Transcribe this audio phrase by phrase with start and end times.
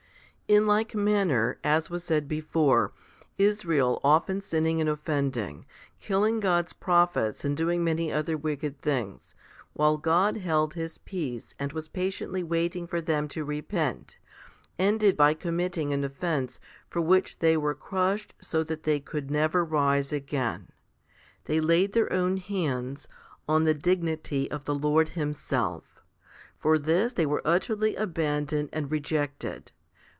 [0.47, 0.61] 23.
[0.61, 2.91] In like manner, as was said before,
[3.37, 5.65] Israel, often sin ning and offending,
[6.01, 9.33] killing God's prophets and doing many other wicked things,
[9.71, 14.17] while God held His peace and was patiently waiting for them to repent,
[14.77, 16.59] ended by committing an offence
[16.89, 20.67] for which they were crushed so that they could never rise again.
[21.45, 23.07] They laid their own hands
[23.47, 26.01] on the dignity of the Lord Himself.
[26.59, 29.71] For this they were utterly abandoned and rejected.